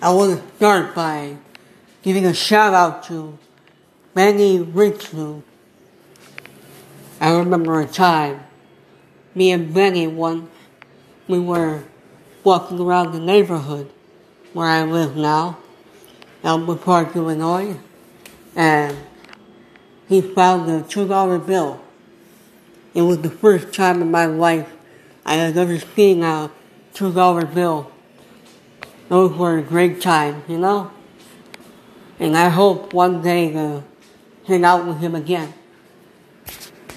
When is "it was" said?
22.94-23.18